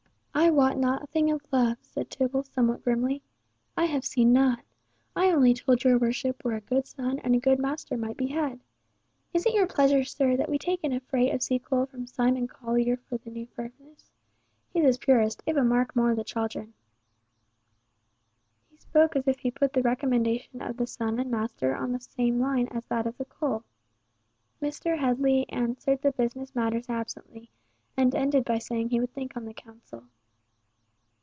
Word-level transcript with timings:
"I 0.33 0.49
wot 0.49 0.75
nothing 0.75 1.29
of 1.29 1.41
love!" 1.51 1.77
said 1.81 2.09
Tibble, 2.09 2.43
somewhat 2.43 2.83
grimly. 2.83 3.21
"I 3.77 3.85
have 3.85 4.03
seen 4.03 4.33
nought. 4.33 4.63
I 5.15 5.29
only 5.31 5.53
told 5.53 5.83
your 5.83 5.97
worship 5.99 6.43
where 6.43 6.55
a 6.55 6.61
good 6.61 6.87
son 6.87 7.19
and 7.19 7.35
a 7.35 7.39
good 7.39 7.59
master 7.59 7.95
might 7.95 8.17
be 8.17 8.27
had. 8.27 8.59
Is 9.33 9.45
it 9.45 9.53
your 9.53 9.67
pleasure, 9.67 10.03
sir, 10.03 10.35
that 10.35 10.49
we 10.49 10.57
take 10.57 10.83
in 10.83 10.93
a 10.93 10.99
freight 10.99 11.33
of 11.33 11.43
sea 11.43 11.59
coal 11.59 11.85
from 11.85 12.07
Simon 12.07 12.47
Collier 12.47 12.97
for 12.97 13.17
the 13.17 13.29
new 13.29 13.45
furnace? 13.45 14.11
His 14.73 14.85
is 14.85 14.97
purest, 14.97 15.43
if 15.45 15.55
a 15.55 15.63
mark 15.63 15.95
more 15.95 16.15
the 16.15 16.23
chaldron." 16.23 16.73
He 18.69 18.77
spoke 18.77 19.15
as 19.15 19.27
if 19.27 19.39
he 19.39 19.51
put 19.51 19.71
the 19.73 19.83
recommendation 19.83 20.61
of 20.61 20.75
the 20.77 20.87
son 20.87 21.19
and 21.19 21.29
master 21.29 21.75
on 21.75 21.91
the 21.91 21.99
same 21.99 22.39
line 22.39 22.67
as 22.69 22.85
that 22.87 23.05
of 23.05 23.17
the 23.17 23.25
coal. 23.25 23.63
Mr. 24.61 24.97
Headley 24.97 25.47
answered 25.49 26.01
the 26.01 26.11
business 26.11 26.55
matters 26.55 26.89
absently, 26.89 27.51
and 27.95 28.15
ended 28.15 28.43
by 28.43 28.57
saying 28.57 28.89
he 28.89 28.99
would 28.99 29.13
think 29.13 29.37
on 29.37 29.45
the 29.45 29.53
council. 29.53 30.03